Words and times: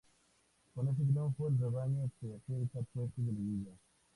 Con 0.73 0.87
este 0.87 1.03
triunfo 1.03 1.47
el 1.47 1.59
Rebaño 1.59 2.09
se 2.19 2.33
acerca 2.33 2.79
a 2.79 2.81
puestos 2.81 3.15
de 3.23 3.33
liguilla. 3.33 3.71